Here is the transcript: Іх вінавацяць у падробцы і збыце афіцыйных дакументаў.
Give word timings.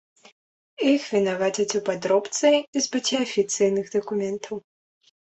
Іх 0.91 1.03
вінавацяць 1.15 1.75
у 1.79 1.81
падробцы 1.89 2.51
і 2.79 2.83
збыце 2.87 3.15
афіцыйных 3.27 3.93
дакументаў. 3.97 4.55